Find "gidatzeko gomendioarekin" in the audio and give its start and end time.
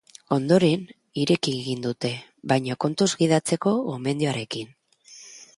3.23-4.77